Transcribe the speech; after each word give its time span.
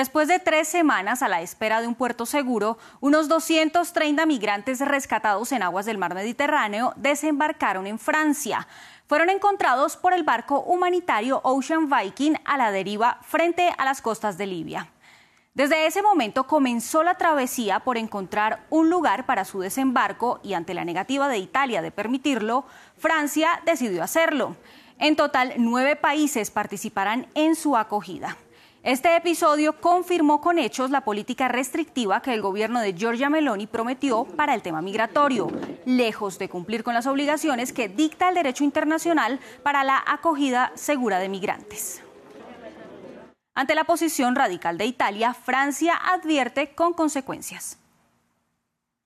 Después 0.00 0.28
de 0.28 0.38
tres 0.38 0.66
semanas 0.66 1.22
a 1.22 1.28
la 1.28 1.42
espera 1.42 1.82
de 1.82 1.86
un 1.86 1.94
puerto 1.94 2.24
seguro, 2.24 2.78
unos 3.00 3.28
230 3.28 4.24
migrantes 4.24 4.80
rescatados 4.80 5.52
en 5.52 5.62
aguas 5.62 5.84
del 5.84 5.98
mar 5.98 6.14
Mediterráneo 6.14 6.94
desembarcaron 6.96 7.86
en 7.86 7.98
Francia. 7.98 8.66
Fueron 9.06 9.28
encontrados 9.28 9.98
por 9.98 10.14
el 10.14 10.22
barco 10.22 10.60
humanitario 10.60 11.42
Ocean 11.44 11.90
Viking 11.90 12.32
a 12.46 12.56
la 12.56 12.70
deriva 12.70 13.18
frente 13.20 13.74
a 13.76 13.84
las 13.84 14.00
costas 14.00 14.38
de 14.38 14.46
Libia. 14.46 14.88
Desde 15.52 15.84
ese 15.84 16.00
momento 16.00 16.46
comenzó 16.46 17.02
la 17.02 17.18
travesía 17.18 17.80
por 17.80 17.98
encontrar 17.98 18.64
un 18.70 18.88
lugar 18.88 19.26
para 19.26 19.44
su 19.44 19.60
desembarco 19.60 20.40
y 20.42 20.54
ante 20.54 20.72
la 20.72 20.86
negativa 20.86 21.28
de 21.28 21.36
Italia 21.36 21.82
de 21.82 21.90
permitirlo, 21.90 22.64
Francia 22.96 23.60
decidió 23.66 24.02
hacerlo. 24.02 24.56
En 24.98 25.14
total, 25.14 25.52
nueve 25.58 25.94
países 25.94 26.50
participarán 26.50 27.26
en 27.34 27.54
su 27.54 27.76
acogida. 27.76 28.38
Este 28.82 29.14
episodio 29.14 29.78
confirmó 29.78 30.40
con 30.40 30.58
hechos 30.58 30.90
la 30.90 31.02
política 31.02 31.48
restrictiva 31.48 32.22
que 32.22 32.32
el 32.32 32.40
gobierno 32.40 32.80
de 32.80 32.94
Giorgia 32.94 33.28
Meloni 33.28 33.66
prometió 33.66 34.24
para 34.24 34.54
el 34.54 34.62
tema 34.62 34.80
migratorio, 34.80 35.48
lejos 35.84 36.38
de 36.38 36.48
cumplir 36.48 36.82
con 36.82 36.94
las 36.94 37.06
obligaciones 37.06 37.74
que 37.74 37.90
dicta 37.90 38.30
el 38.30 38.36
derecho 38.36 38.64
internacional 38.64 39.38
para 39.62 39.84
la 39.84 40.02
acogida 40.06 40.72
segura 40.76 41.18
de 41.18 41.28
migrantes. 41.28 42.02
Ante 43.54 43.74
la 43.74 43.84
posición 43.84 44.34
radical 44.34 44.78
de 44.78 44.86
Italia, 44.86 45.34
Francia 45.34 45.94
advierte 45.94 46.74
con 46.74 46.94
consecuencias. 46.94 47.76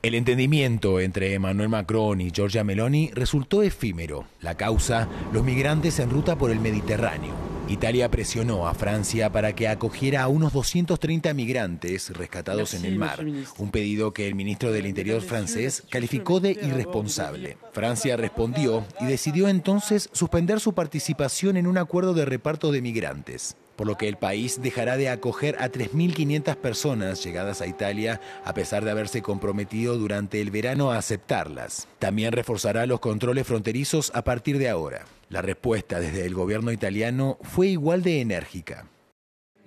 El 0.00 0.14
entendimiento 0.14 1.00
entre 1.00 1.34
Emmanuel 1.34 1.70
Macron 1.70 2.20
y 2.20 2.30
Giorgia 2.30 2.62
Meloni 2.62 3.10
resultó 3.14 3.64
efímero. 3.64 4.26
La 4.40 4.56
causa, 4.56 5.08
los 5.32 5.42
migrantes 5.42 5.98
en 5.98 6.08
ruta 6.08 6.38
por 6.38 6.52
el 6.52 6.60
Mediterráneo. 6.60 7.34
Italia 7.68 8.08
presionó 8.08 8.68
a 8.68 8.74
Francia 8.74 9.32
para 9.32 9.56
que 9.56 9.66
acogiera 9.66 10.22
a 10.22 10.28
unos 10.28 10.52
230 10.52 11.34
migrantes 11.34 12.10
rescatados 12.10 12.74
en 12.74 12.84
el 12.84 12.96
mar, 12.96 13.26
un 13.58 13.70
pedido 13.72 14.12
que 14.12 14.28
el 14.28 14.36
ministro 14.36 14.70
del 14.70 14.86
Interior 14.86 15.20
francés 15.20 15.82
calificó 15.90 16.38
de 16.38 16.52
irresponsable. 16.52 17.56
Francia 17.72 18.16
respondió 18.16 18.86
y 19.00 19.06
decidió 19.06 19.48
entonces 19.48 20.10
suspender 20.12 20.60
su 20.60 20.74
participación 20.74 21.56
en 21.56 21.66
un 21.66 21.76
acuerdo 21.76 22.14
de 22.14 22.24
reparto 22.24 22.70
de 22.70 22.82
migrantes 22.82 23.56
por 23.78 23.86
lo 23.86 23.96
que 23.96 24.08
el 24.08 24.16
país 24.16 24.60
dejará 24.60 24.96
de 24.96 25.08
acoger 25.08 25.54
a 25.60 25.70
3.500 25.70 26.56
personas 26.56 27.22
llegadas 27.22 27.60
a 27.60 27.68
Italia 27.68 28.20
a 28.44 28.52
pesar 28.52 28.84
de 28.84 28.90
haberse 28.90 29.22
comprometido 29.22 29.96
durante 29.96 30.40
el 30.40 30.50
verano 30.50 30.90
a 30.90 30.98
aceptarlas. 30.98 31.86
También 32.00 32.32
reforzará 32.32 32.86
los 32.86 32.98
controles 32.98 33.46
fronterizos 33.46 34.10
a 34.16 34.24
partir 34.24 34.58
de 34.58 34.68
ahora. 34.68 35.04
La 35.28 35.42
respuesta 35.42 36.00
desde 36.00 36.26
el 36.26 36.34
gobierno 36.34 36.72
italiano 36.72 37.38
fue 37.42 37.68
igual 37.68 38.02
de 38.02 38.20
enérgica. 38.20 38.86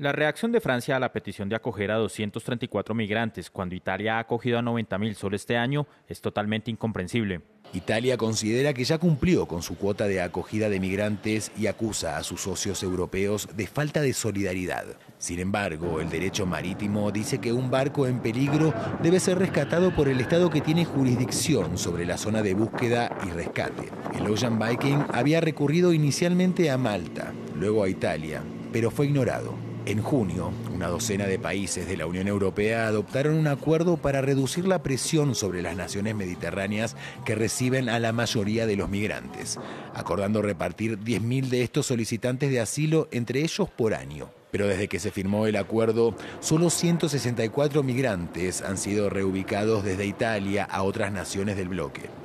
La 0.01 0.11
reacción 0.11 0.51
de 0.51 0.61
Francia 0.61 0.95
a 0.95 0.99
la 0.99 1.13
petición 1.13 1.47
de 1.47 1.55
acoger 1.55 1.91
a 1.91 1.97
234 1.97 2.95
migrantes 2.95 3.51
cuando 3.51 3.75
Italia 3.75 4.15
ha 4.15 4.21
acogido 4.21 4.57
a 4.57 4.63
90.000 4.63 5.13
solo 5.13 5.35
este 5.35 5.57
año 5.57 5.85
es 6.07 6.21
totalmente 6.21 6.71
incomprensible. 6.71 7.41
Italia 7.71 8.17
considera 8.17 8.73
que 8.73 8.83
ya 8.83 8.97
cumplió 8.97 9.45
con 9.45 9.61
su 9.61 9.77
cuota 9.77 10.07
de 10.07 10.19
acogida 10.19 10.69
de 10.69 10.79
migrantes 10.79 11.51
y 11.55 11.67
acusa 11.67 12.17
a 12.17 12.23
sus 12.23 12.41
socios 12.41 12.81
europeos 12.81 13.47
de 13.55 13.67
falta 13.67 14.01
de 14.01 14.13
solidaridad. 14.13 14.85
Sin 15.19 15.37
embargo, 15.37 16.01
el 16.01 16.09
derecho 16.09 16.47
marítimo 16.47 17.11
dice 17.11 17.37
que 17.37 17.53
un 17.53 17.69
barco 17.69 18.07
en 18.07 18.21
peligro 18.21 18.73
debe 19.03 19.19
ser 19.19 19.37
rescatado 19.37 19.95
por 19.95 20.07
el 20.07 20.19
Estado 20.19 20.49
que 20.49 20.61
tiene 20.61 20.83
jurisdicción 20.83 21.77
sobre 21.77 22.07
la 22.07 22.17
zona 22.17 22.41
de 22.41 22.55
búsqueda 22.55 23.15
y 23.27 23.29
rescate. 23.29 23.91
El 24.17 24.25
Ocean 24.25 24.57
Viking 24.57 24.97
había 25.13 25.41
recurrido 25.41 25.93
inicialmente 25.93 26.71
a 26.71 26.79
Malta, 26.79 27.33
luego 27.55 27.83
a 27.83 27.89
Italia, 27.89 28.41
pero 28.71 28.89
fue 28.89 29.05
ignorado. 29.05 29.70
En 29.87 29.99
junio, 30.03 30.53
una 30.75 30.89
docena 30.89 31.25
de 31.25 31.39
países 31.39 31.87
de 31.87 31.97
la 31.97 32.05
Unión 32.05 32.27
Europea 32.27 32.85
adoptaron 32.85 33.33
un 33.33 33.47
acuerdo 33.47 33.97
para 33.97 34.21
reducir 34.21 34.67
la 34.67 34.83
presión 34.83 35.33
sobre 35.33 35.63
las 35.63 35.75
naciones 35.75 36.15
mediterráneas 36.15 36.95
que 37.25 37.33
reciben 37.33 37.89
a 37.89 37.97
la 37.97 38.11
mayoría 38.11 38.67
de 38.67 38.75
los 38.75 38.89
migrantes, 38.89 39.59
acordando 39.95 40.43
repartir 40.43 40.99
10.000 40.99 41.49
de 41.49 41.63
estos 41.63 41.87
solicitantes 41.87 42.51
de 42.51 42.59
asilo 42.59 43.07
entre 43.11 43.41
ellos 43.41 43.69
por 43.71 43.95
año. 43.95 44.29
Pero 44.51 44.67
desde 44.67 44.87
que 44.87 44.99
se 44.99 45.09
firmó 45.09 45.47
el 45.47 45.55
acuerdo, 45.55 46.13
solo 46.41 46.69
164 46.69 47.81
migrantes 47.81 48.61
han 48.61 48.77
sido 48.77 49.09
reubicados 49.09 49.83
desde 49.83 50.05
Italia 50.05 50.63
a 50.63 50.83
otras 50.83 51.11
naciones 51.11 51.57
del 51.57 51.69
bloque. 51.69 52.20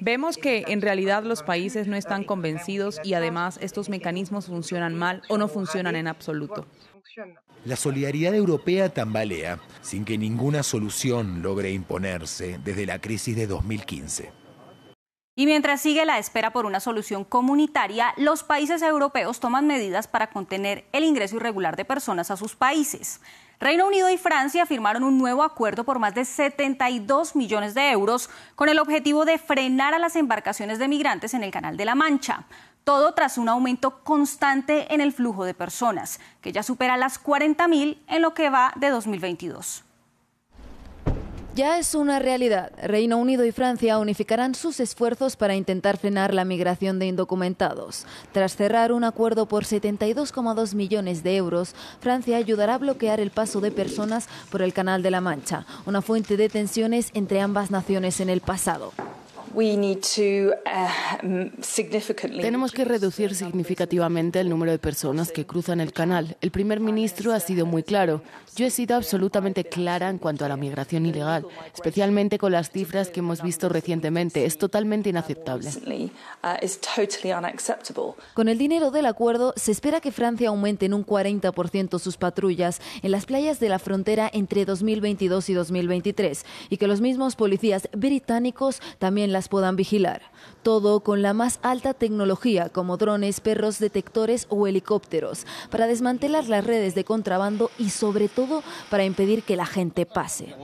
Vemos 0.00 0.36
que 0.36 0.64
en 0.68 0.80
realidad 0.80 1.24
los 1.24 1.42
países 1.42 1.86
no 1.86 1.96
están 1.96 2.24
convencidos 2.24 3.00
y 3.04 3.14
además 3.14 3.58
estos 3.62 3.88
mecanismos 3.88 4.46
funcionan 4.46 4.94
mal 4.94 5.22
o 5.28 5.38
no 5.38 5.48
funcionan 5.48 5.96
en 5.96 6.08
absoluto. 6.08 6.66
La 7.64 7.76
solidaridad 7.76 8.34
europea 8.34 8.88
tambalea 8.88 9.60
sin 9.82 10.04
que 10.04 10.16
ninguna 10.16 10.62
solución 10.62 11.42
logre 11.42 11.70
imponerse 11.72 12.58
desde 12.64 12.86
la 12.86 13.00
crisis 13.00 13.36
de 13.36 13.46
2015. 13.46 14.39
Y 15.36 15.46
mientras 15.46 15.80
sigue 15.80 16.04
la 16.04 16.18
espera 16.18 16.52
por 16.52 16.66
una 16.66 16.80
solución 16.80 17.24
comunitaria, 17.24 18.12
los 18.16 18.42
países 18.42 18.82
europeos 18.82 19.40
toman 19.40 19.66
medidas 19.66 20.08
para 20.08 20.30
contener 20.30 20.86
el 20.92 21.04
ingreso 21.04 21.36
irregular 21.36 21.76
de 21.76 21.84
personas 21.84 22.30
a 22.30 22.36
sus 22.36 22.56
países. 22.56 23.20
Reino 23.60 23.86
Unido 23.86 24.08
y 24.10 24.16
Francia 24.16 24.66
firmaron 24.66 25.04
un 25.04 25.18
nuevo 25.18 25.42
acuerdo 25.42 25.84
por 25.84 25.98
más 25.98 26.14
de 26.14 26.24
72 26.24 27.36
millones 27.36 27.74
de 27.74 27.90
euros 27.90 28.30
con 28.56 28.70
el 28.70 28.78
objetivo 28.78 29.24
de 29.24 29.38
frenar 29.38 29.94
a 29.94 29.98
las 29.98 30.16
embarcaciones 30.16 30.78
de 30.78 30.88
migrantes 30.88 31.34
en 31.34 31.44
el 31.44 31.50
Canal 31.50 31.76
de 31.76 31.84
la 31.84 31.94
Mancha. 31.94 32.46
Todo 32.84 33.12
tras 33.12 33.38
un 33.38 33.50
aumento 33.50 34.02
constante 34.02 34.92
en 34.92 35.02
el 35.02 35.12
flujo 35.12 35.44
de 35.44 35.54
personas, 35.54 36.20
que 36.40 36.52
ya 36.52 36.62
supera 36.62 36.96
las 36.96 37.22
40.000 37.22 37.98
en 38.08 38.22
lo 38.22 38.32
que 38.32 38.48
va 38.48 38.72
de 38.76 38.88
2022. 38.88 39.84
Ya 41.60 41.76
es 41.76 41.94
una 41.94 42.18
realidad. 42.20 42.72
Reino 42.82 43.18
Unido 43.18 43.44
y 43.44 43.52
Francia 43.52 43.98
unificarán 43.98 44.54
sus 44.54 44.80
esfuerzos 44.80 45.36
para 45.36 45.56
intentar 45.56 45.98
frenar 45.98 46.32
la 46.32 46.46
migración 46.46 46.98
de 46.98 47.04
indocumentados. 47.04 48.06
Tras 48.32 48.56
cerrar 48.56 48.92
un 48.92 49.04
acuerdo 49.04 49.44
por 49.44 49.64
72,2 49.64 50.74
millones 50.74 51.22
de 51.22 51.36
euros, 51.36 51.74
Francia 52.00 52.38
ayudará 52.38 52.76
a 52.76 52.78
bloquear 52.78 53.20
el 53.20 53.30
paso 53.30 53.60
de 53.60 53.72
personas 53.72 54.26
por 54.50 54.62
el 54.62 54.72
Canal 54.72 55.02
de 55.02 55.10
la 55.10 55.20
Mancha, 55.20 55.66
una 55.84 56.00
fuente 56.00 56.38
de 56.38 56.48
tensiones 56.48 57.10
entre 57.12 57.42
ambas 57.42 57.70
naciones 57.70 58.20
en 58.20 58.30
el 58.30 58.40
pasado. 58.40 58.94
Tenemos 62.40 62.72
que 62.72 62.84
reducir 62.84 63.34
significativamente 63.34 64.40
el 64.40 64.48
número 64.48 64.72
de 64.72 64.78
personas 64.78 65.32
que 65.32 65.46
cruzan 65.46 65.80
el 65.80 65.92
canal. 65.92 66.36
El 66.40 66.50
primer 66.50 66.80
ministro 66.80 67.32
ha 67.32 67.40
sido 67.40 67.66
muy 67.66 67.82
claro. 67.82 68.22
Yo 68.56 68.66
he 68.66 68.70
sido 68.70 68.96
absolutamente 68.96 69.64
clara 69.64 70.08
en 70.08 70.18
cuanto 70.18 70.44
a 70.44 70.48
la 70.48 70.56
migración 70.56 71.06
ilegal, 71.06 71.46
especialmente 71.74 72.38
con 72.38 72.52
las 72.52 72.70
cifras 72.70 73.10
que 73.10 73.20
hemos 73.20 73.42
visto 73.42 73.68
recientemente. 73.68 74.44
Es 74.44 74.58
totalmente 74.58 75.10
inaceptable. 75.10 75.70
Con 78.34 78.48
el 78.48 78.58
dinero 78.58 78.90
del 78.90 79.06
acuerdo, 79.06 79.52
se 79.56 79.72
espera 79.72 80.00
que 80.00 80.12
Francia 80.12 80.48
aumente 80.48 80.86
en 80.86 80.94
un 80.94 81.06
40% 81.06 81.98
sus 81.98 82.16
patrullas 82.16 82.80
en 83.02 83.12
las 83.12 83.26
playas 83.26 83.60
de 83.60 83.68
la 83.68 83.78
frontera 83.78 84.30
entre 84.32 84.64
2022 84.64 85.48
y 85.48 85.54
2023 85.54 86.44
y 86.68 86.76
que 86.76 86.86
los 86.86 87.00
mismos 87.00 87.36
policías 87.36 87.88
británicos 87.92 88.80
también 88.98 89.32
las 89.32 89.39
puedan 89.48 89.76
vigilar. 89.76 90.22
Todo 90.62 91.00
con 91.00 91.22
la 91.22 91.32
más 91.32 91.58
alta 91.62 91.94
tecnología 91.94 92.68
como 92.68 92.96
drones, 92.96 93.40
perros 93.40 93.78
detectores 93.78 94.46
o 94.50 94.66
helicópteros 94.66 95.46
para 95.70 95.86
desmantelar 95.86 96.48
las 96.48 96.64
redes 96.64 96.94
de 96.94 97.04
contrabando 97.04 97.70
y 97.78 97.90
sobre 97.90 98.28
todo 98.28 98.62
para 98.90 99.04
impedir 99.04 99.42
que 99.42 99.56
la 99.56 99.66
gente 99.66 100.06
pase. 100.06 100.54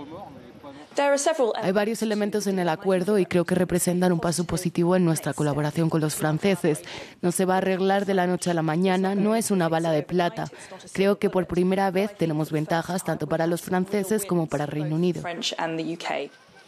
Hay 1.63 1.73
varios 1.73 2.01
elementos 2.03 2.47
en 2.47 2.59
el 2.59 2.71
acuerdo 2.71 3.19
y 3.19 3.27
creo 3.27 3.45
que 3.45 3.55
representan 3.55 4.13
un 4.13 4.21
paso 4.21 4.45
positivo 4.45 4.97
en 4.97 5.05
nuestra 5.05 5.35
colaboración 5.35 5.91
con 5.91 6.01
los 6.01 6.15
franceses. 6.15 6.83
No 7.21 7.33
se 7.33 7.45
va 7.45 7.55
a 7.55 7.59
arreglar 7.59 8.07
de 8.07 8.15
la 8.15 8.27
noche 8.27 8.51
a 8.51 8.55
la 8.55 8.63
mañana, 8.63 9.15
no 9.15 9.37
es 9.37 9.51
una 9.51 9.69
bala 9.69 9.91
de 9.91 10.03
plata. 10.03 10.51
Creo 10.93 11.19
que 11.19 11.29
por 11.29 11.47
primera 11.47 11.91
vez 11.91 12.17
tenemos 12.17 12.51
ventajas 12.51 13.05
tanto 13.05 13.27
para 13.27 13.47
los 13.47 13.61
franceses 13.61 14.25
como 14.25 14.47
para 14.47 14.65
Reino 14.65 14.97
Unido. 14.97 15.23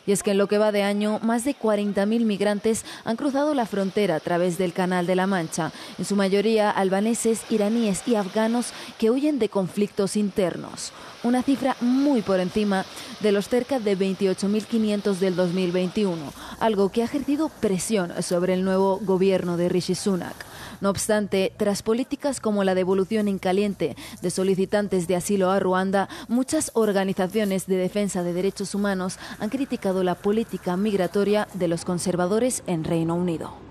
Y 0.08 0.12
es 0.12 0.22
que 0.22 0.31
en 0.31 0.38
lo 0.38 0.49
que 0.49 0.56
va 0.56 0.72
de 0.72 0.82
año, 0.82 1.20
más 1.22 1.44
de 1.44 1.55
40.000 1.55 2.25
migrantes 2.25 2.87
han 3.05 3.16
cruzado 3.16 3.52
la 3.52 3.66
frontera 3.66 4.16
a 4.16 4.20
través 4.20 4.56
del 4.56 4.72
Canal 4.72 5.06
de 5.06 5.14
la 5.14 5.26
Mancha, 5.26 5.70
en 5.99 6.06
su 6.06 6.16
mayoría 6.16 6.70
albaneses, 6.70 7.43
iraníes 7.50 8.08
y 8.08 8.14
afganos 8.14 8.72
que 8.99 9.10
huyen 9.10 9.38
de 9.38 9.50
conflictos 9.50 10.16
internos. 10.16 10.94
Una 11.25 11.43
cifra 11.43 11.76
muy 11.82 12.22
por 12.22 12.40
encima 12.40 12.87
de 13.20 13.32
los 13.32 13.50
cerca 13.50 13.81
de 13.81 13.99
28.500 13.99 15.19
del 15.19 15.37
2021, 15.37 16.16
algo 16.58 16.88
que 16.88 17.02
ha 17.02 17.05
ejercido 17.05 17.50
presión 17.50 18.22
sobre 18.22 18.55
el 18.55 18.64
nuevo 18.64 19.00
gobierno 19.02 19.58
de 19.58 19.69
Rishi 19.69 19.94
Sunak. 19.94 20.47
No 20.80 20.90
obstante, 20.90 21.52
tras 21.56 21.82
políticas 21.82 22.40
como 22.40 22.64
la 22.64 22.75
devolución 22.75 23.28
en 23.28 23.38
caliente 23.38 23.96
de 24.22 24.30
solicitantes 24.30 25.08
de 25.08 25.16
asilo 25.16 25.50
a 25.50 25.58
Ruanda, 25.58 26.08
muchas 26.28 26.70
organizaciones 26.75 27.66
de 27.66 27.76
defensa 27.76 28.22
de 28.22 28.32
derechos 28.32 28.75
humanos 28.75 29.19
han 29.40 29.50
criticado 29.50 30.04
la 30.04 30.14
política 30.14 30.76
migratoria 30.76 31.48
de 31.54 31.69
los 31.69 31.84
conservadores 31.84 32.62
en 32.66 32.84
Reino 32.84 33.14
Unido. 33.14 33.69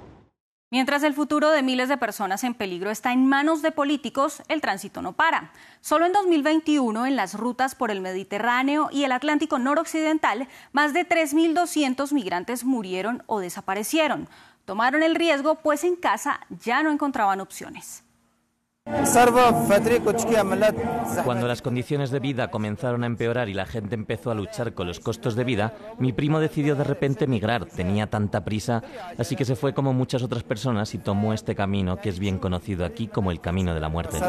Mientras 0.70 1.04
el 1.04 1.14
futuro 1.14 1.50
de 1.52 1.64
miles 1.64 1.88
de 1.88 1.96
personas 1.96 2.44
en 2.44 2.54
peligro 2.54 2.90
está 2.90 3.14
en 3.14 3.26
manos 3.26 3.62
de 3.62 3.72
políticos, 3.72 4.44
el 4.50 4.60
tránsito 4.60 5.02
no 5.02 5.14
para. 5.14 5.54
Solo 5.80 6.06
en 6.06 6.12
2021, 6.12 7.06
en 7.06 7.16
las 7.16 7.36
rutas 7.36 7.74
por 7.74 7.90
el 7.90 8.02
Mediterráneo 8.02 8.90
y 8.92 9.06
el 9.06 9.14
Atlántico 9.14 9.60
noroccidental, 9.60 10.50
más 10.74 10.92
de 10.92 11.08
3.200 11.08 12.12
migrantes 12.12 12.66
murieron 12.66 13.24
o 13.28 13.40
desaparecieron. 13.40 14.28
Tomaron 14.68 15.02
el 15.02 15.16
riesgo, 15.16 15.56
pues 15.56 15.86
en 15.86 15.96
casa 15.96 16.42
ya 16.50 16.84
no 16.84 16.92
encontraban 16.92 17.40
opciones. 17.40 18.04
Cuando 21.24 21.48
las 21.48 21.62
condiciones 21.62 22.12
de 22.12 22.20
vida 22.20 22.52
comenzaron 22.52 23.06
a 23.06 23.08
empeorar 23.08 23.48
y 23.48 23.54
la 23.54 23.66
gente 23.66 23.96
empezó 23.96 24.30
a 24.30 24.36
luchar 24.36 24.74
con 24.74 24.86
los 24.86 25.00
costos 25.00 25.38
de 25.38 25.46
vida, 25.46 25.74
mi 26.00 26.12
primo 26.12 26.42
decidió 26.42 26.76
de 26.76 26.84
repente 26.84 27.24
emigrar. 27.24 27.64
Tenía 27.64 28.10
tanta 28.10 28.44
prisa, 28.44 28.84
así 29.18 29.38
que 29.38 29.46
se 29.46 29.56
fue 29.56 29.74
como 29.74 29.94
muchas 29.94 30.22
otras 30.22 30.44
personas 30.44 30.94
y 30.94 30.98
tomó 30.98 31.32
este 31.32 31.56
camino 31.56 32.02
que 32.02 32.10
es 32.10 32.20
bien 32.20 32.38
conocido 32.38 32.84
aquí 32.84 33.08
como 33.08 33.32
el 33.32 33.40
camino 33.40 33.74
de 33.74 33.80
la 33.80 33.88
muerte. 33.88 34.20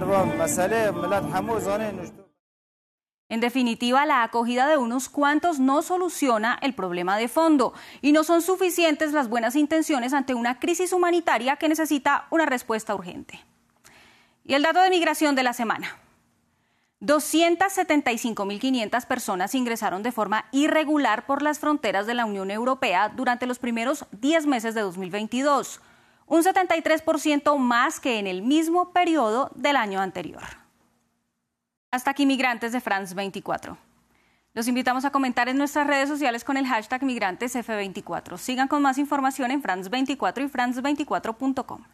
En 3.31 3.41
definitiva, 3.41 4.07
la 4.07 4.23
acogida 4.23 4.67
de 4.67 4.79
unos 4.79 5.11
cuantos 5.11 5.61
no 5.61 5.83
soluciona 5.83 6.59
el 6.63 6.75
problema 6.75 7.19
de 7.19 7.29
fondo 7.29 7.75
y 8.01 8.13
no 8.13 8.25
son 8.25 8.41
suficientes 8.41 9.13
las 9.13 9.29
buenas 9.29 9.55
intenciones 9.55 10.15
ante 10.15 10.33
una 10.35 10.59
crisis 10.59 10.95
humanitaria 10.95 11.57
que 11.57 11.69
necesita 11.69 12.27
una 12.31 12.47
respuesta 12.47 12.95
urgente. 12.95 13.45
Y 14.47 14.55
el 14.55 14.63
dato 14.63 14.81
de 14.81 14.89
migración 14.89 15.35
de 15.35 15.43
la 15.43 15.53
semana. 15.53 15.99
275.500 17.03 19.07
personas 19.07 19.55
ingresaron 19.55 20.03
de 20.03 20.11
forma 20.11 20.47
irregular 20.51 21.27
por 21.27 21.43
las 21.43 21.59
fronteras 21.59 22.07
de 22.07 22.15
la 22.15 22.25
Unión 22.25 22.51
Europea 22.51 23.11
durante 23.11 23.45
los 23.47 23.59
primeros 23.59 24.07
10 24.13 24.47
meses 24.47 24.75
de 24.75 24.81
2022, 24.81 25.83
un 26.27 26.43
73% 26.43 27.59
más 27.59 28.01
que 28.01 28.19
en 28.19 28.27
el 28.27 28.41
mismo 28.43 28.93
periodo 28.93 29.51
del 29.55 29.77
año 29.77 30.01
anterior. 30.01 30.68
Hasta 31.91 32.11
aquí 32.11 32.27
Migrantes 32.27 32.73
de 32.73 32.81
France 32.81 33.15
24. 33.15 33.79
Los 34.53 34.69
invitamos 34.69 35.07
a 35.07 35.11
comentar 35.11 35.49
en 35.49 35.57
nuestras 35.57 35.87
redes 35.87 36.09
sociales 36.09 36.45
con 36.45 36.59
el 36.59 36.67
hashtag 36.67 37.03
MigrantesF24. 37.03 38.37
Sigan 38.37 38.69
con 38.69 38.83
más 38.83 38.99
información 38.99 39.51
en 39.51 39.63
France24 39.63 40.45
y 40.45 40.49
France24.com. 40.51 41.85